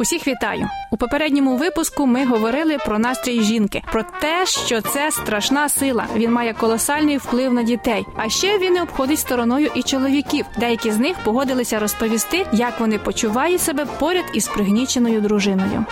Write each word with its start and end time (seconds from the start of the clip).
Усіх 0.00 0.26
вітаю 0.26 0.68
у 0.90 0.96
попередньому 0.96 1.56
випуску. 1.56 2.06
Ми 2.06 2.26
говорили 2.26 2.78
про 2.86 2.98
настрій 2.98 3.42
жінки, 3.42 3.82
про 3.92 4.02
те, 4.20 4.46
що 4.46 4.80
це 4.80 5.10
страшна 5.10 5.68
сила. 5.68 6.06
Він 6.16 6.32
має 6.32 6.54
колосальний 6.54 7.16
вплив 7.16 7.52
на 7.52 7.62
дітей. 7.62 8.06
А 8.16 8.28
ще 8.28 8.58
він 8.58 8.72
не 8.72 8.82
обходить 8.82 9.18
стороною 9.18 9.70
і 9.74 9.82
чоловіків. 9.82 10.46
Деякі 10.58 10.90
з 10.90 10.98
них 10.98 11.16
погодилися 11.24 11.78
розповісти, 11.78 12.46
як 12.52 12.80
вони 12.80 12.98
почувають 12.98 13.60
себе 13.60 13.86
поряд 13.98 14.24
із 14.32 14.48
пригніченою 14.48 15.20
дружиною. 15.20 15.84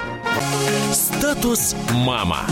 Статус 0.92 1.74
мама. 1.94 2.46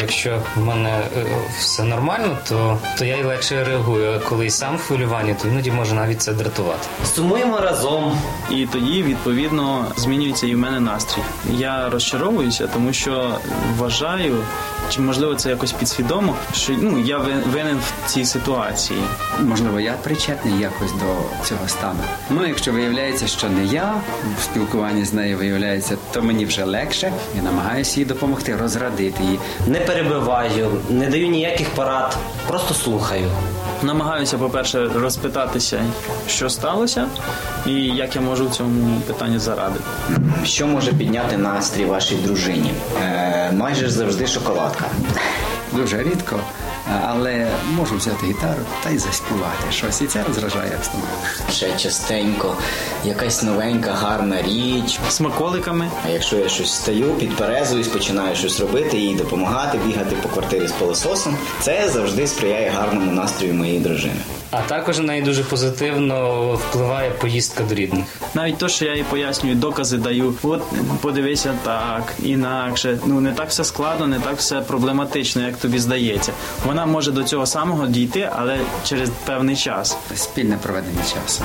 Якщо 0.00 0.42
в 0.56 0.64
мене 0.64 1.00
е, 1.16 1.26
все 1.58 1.82
нормально, 1.84 2.38
то, 2.48 2.78
то 2.98 3.04
я 3.04 3.16
й 3.16 3.22
легше 3.22 3.64
реагую. 3.64 4.12
А 4.12 4.18
коли 4.28 4.46
й 4.46 4.50
сам 4.50 4.76
в 4.76 4.80
хвилюванні, 4.80 5.34
то 5.42 5.48
іноді 5.48 5.70
може 5.70 5.94
навіть 5.94 6.22
це 6.22 6.32
дратувати. 6.32 6.88
Сумуємо 7.14 7.58
разом. 7.60 8.18
І 8.50 8.66
тоді 8.66 9.02
відповідно 9.02 9.86
змінюється 9.96 10.46
і 10.46 10.54
в 10.54 10.58
мене 10.58 10.80
настрій. 10.80 11.22
Я 11.50 11.88
розчаровуюся, 11.90 12.66
тому 12.66 12.92
що 12.92 13.34
вважаю, 13.78 14.36
чи 14.90 15.00
можливо 15.00 15.34
це 15.34 15.50
якось 15.50 15.72
підсвідомо, 15.72 16.36
що 16.52 16.72
ну 16.80 16.98
я 16.98 17.18
винен 17.52 17.76
в 17.76 18.10
цій 18.10 18.24
ситуації. 18.24 19.00
Можливо, 19.40 19.80
я 19.80 19.92
причетний 19.92 20.58
якось 20.60 20.92
до 20.92 21.44
цього 21.44 21.68
стану. 21.68 22.00
Ну, 22.30 22.46
якщо 22.46 22.72
виявляється, 22.72 23.26
що 23.26 23.48
не 23.48 23.64
я 23.64 23.94
в 24.40 24.42
спілкуванні 24.42 25.04
з 25.04 25.12
нею 25.12 25.38
виявляється, 25.38 25.96
то 26.12 26.22
мені 26.22 26.44
вже 26.44 26.64
легше. 26.64 27.12
Я 27.36 27.42
намагаюся 27.42 28.00
їй 28.00 28.06
допомогти, 28.06 28.56
розрадити 28.56 29.22
її. 29.22 29.38
Не 29.66 29.80
перебиваю, 29.90 30.70
не 30.90 31.06
даю 31.06 31.28
ніяких 31.28 31.68
порад, 31.70 32.16
просто 32.48 32.74
слухаю. 32.74 33.30
Намагаюся, 33.82 34.38
по-перше, 34.38 34.88
розпитатися, 34.94 35.80
що 36.28 36.50
сталося, 36.50 37.06
і 37.66 37.72
як 37.72 38.16
я 38.16 38.22
можу 38.22 38.48
в 38.48 38.50
цьому 38.50 39.00
питанні 39.06 39.38
зарадити. 39.38 39.84
Що 40.44 40.66
може 40.66 40.92
підняти 40.92 41.36
настрій 41.36 41.84
вашій 41.84 42.14
дружині? 42.14 42.72
Е, 43.02 43.52
майже 43.52 43.90
завжди 43.90 44.26
шоколадка. 44.26 44.84
Дуже 45.72 46.02
рідко, 46.02 46.36
але 47.08 47.48
можу 47.76 47.96
взяти 47.96 48.26
гітару 48.26 48.62
та 48.84 48.90
й 48.90 48.98
заспівати 48.98 49.64
щось. 49.70 50.02
І 50.02 50.06
це 50.06 50.22
розражає 50.22 50.76
обстановку. 50.76 51.52
Ще 51.52 51.76
частенько 51.76 52.56
якась 53.04 53.42
новенька, 53.42 53.92
гарна 53.92 54.42
річ. 54.42 54.98
Смаколиками 55.08 55.90
А 56.06 56.08
якщо 56.08 56.36
я 56.36 56.48
щось 56.48 56.74
стаю, 56.74 57.10
підперезуюсь, 57.14 57.88
починаю 57.88 58.36
щось 58.36 58.60
робити, 58.60 58.98
їй 58.98 59.14
допомагати, 59.14 59.78
бігати 59.86 60.16
по 60.22 60.28
квартирі 60.28 60.68
з 60.68 60.72
пилососом, 60.72 61.36
це 61.60 61.88
завжди 61.88 62.26
сприяє 62.26 62.70
гарному 62.70 63.12
настрою 63.12 63.54
моєї 63.54 63.80
дружини. 63.80 64.20
А 64.50 64.60
також 64.62 64.98
на 64.98 65.04
неї 65.04 65.22
дуже 65.22 65.44
позитивно 65.44 66.52
впливає 66.52 67.10
поїздка 67.10 67.64
до 67.64 67.74
рідних. 67.74 68.04
навіть 68.34 68.58
то, 68.58 68.68
що 68.68 68.84
я 68.84 68.94
їй 68.94 69.02
пояснюю, 69.02 69.56
докази 69.56 69.98
даю. 69.98 70.34
От 70.42 70.62
подивися 71.00 71.54
так, 71.64 72.14
інакше. 72.22 72.98
Ну 73.06 73.20
не 73.20 73.32
так 73.32 73.48
все 73.48 73.64
складно, 73.64 74.06
не 74.06 74.20
так 74.20 74.36
все 74.36 74.60
проблематично, 74.60 75.42
як 75.42 75.56
тобі 75.56 75.78
здається. 75.78 76.32
Вона 76.66 76.86
може 76.86 77.12
до 77.12 77.24
цього 77.24 77.46
самого 77.46 77.86
дійти, 77.86 78.30
але 78.36 78.58
через 78.84 79.10
певний 79.26 79.56
час. 79.56 79.96
Спільне 80.14 80.58
проведення 80.62 81.02
часу. 81.02 81.42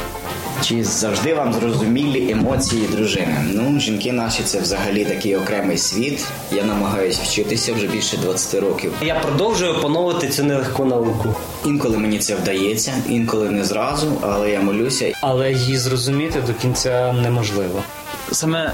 Чи 0.62 0.84
завжди 0.84 1.34
вам 1.34 1.54
зрозумілі 1.54 2.32
емоції 2.32 2.88
дружини? 2.88 3.46
Ну, 3.54 3.80
жінки 3.80 4.12
наші 4.12 4.44
це 4.44 4.60
взагалі 4.60 5.06
такий 5.06 5.36
окремий 5.36 5.78
світ. 5.78 6.26
Я 6.52 6.64
намагаюсь 6.64 7.18
вчитися 7.20 7.74
вже 7.74 7.88
більше 7.88 8.18
20 8.18 8.62
років. 8.62 8.94
Я 9.02 9.16
продовжую 9.16 9.74
опановувати 9.74 10.30
цю 10.30 10.44
нелегку 10.44 10.86
науку. 10.86 11.36
Інколи 11.66 11.98
мені 11.98 12.20
це 12.20 12.36
вдається, 12.36 12.94
інколи 13.10 13.50
не 13.50 13.66
зразу, 13.66 14.14
але 14.22 14.52
я 14.52 14.62
молюся 14.62 15.14
Але 15.22 15.52
її 15.52 15.78
зрозуміти 15.78 16.42
до 16.48 16.54
кінця 16.54 17.14
неможливо. 17.14 17.84
Саме 18.32 18.72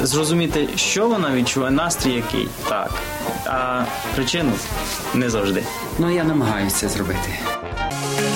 зрозуміти, 0.00 0.68
що 0.76 1.08
вона 1.08 1.32
відчуває, 1.32 1.72
настрій 1.72 2.12
який, 2.12 2.48
так. 2.68 2.90
А 3.46 3.82
причину 4.14 4.52
не 5.14 5.30
завжди. 5.30 5.62
Ну, 5.98 6.10
я 6.14 6.24
намагаюся 6.24 6.76
це 6.76 6.88
зробити. 6.88 7.28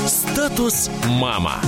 Статус 0.07 0.91
мама. 1.09 1.63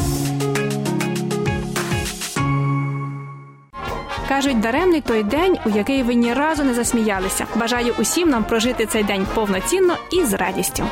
Кажуть, 4.29 4.61
даремний 4.61 5.01
той 5.01 5.23
день, 5.23 5.59
у 5.67 5.71
який 5.71 6.03
ви 6.03 6.15
ні 6.15 6.35
разу 6.35 6.65
не 6.65 6.75
засміялися. 6.75 7.47
Бажаю 7.57 7.95
усім 7.99 8.29
нам 8.29 8.45
прожити 8.45 8.87
цей 8.87 9.05
день 9.05 9.27
повноцінно 9.35 9.97
і 10.13 10.25
з 10.25 10.33
радістю. 10.33 10.85